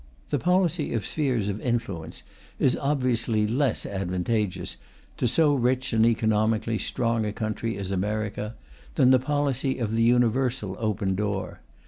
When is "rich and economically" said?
5.53-6.79